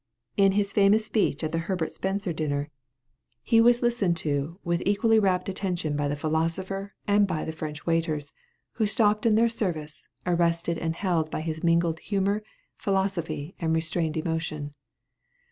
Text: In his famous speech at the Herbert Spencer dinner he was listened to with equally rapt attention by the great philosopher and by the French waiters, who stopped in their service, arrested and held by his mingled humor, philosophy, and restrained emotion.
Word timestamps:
In 0.35 0.53
his 0.53 0.73
famous 0.73 1.05
speech 1.05 1.43
at 1.43 1.51
the 1.51 1.59
Herbert 1.59 1.91
Spencer 1.91 2.33
dinner 2.33 2.71
he 3.43 3.61
was 3.61 3.83
listened 3.83 4.17
to 4.17 4.59
with 4.63 4.81
equally 4.83 5.19
rapt 5.19 5.47
attention 5.47 5.95
by 5.95 6.07
the 6.07 6.15
great 6.15 6.21
philosopher 6.21 6.95
and 7.07 7.27
by 7.27 7.45
the 7.45 7.51
French 7.53 7.85
waiters, 7.85 8.33
who 8.71 8.87
stopped 8.87 9.27
in 9.27 9.35
their 9.35 9.47
service, 9.47 10.07
arrested 10.25 10.79
and 10.79 10.95
held 10.95 11.29
by 11.29 11.41
his 11.41 11.63
mingled 11.63 11.99
humor, 11.99 12.41
philosophy, 12.79 13.53
and 13.59 13.75
restrained 13.75 14.17
emotion. 14.17 14.73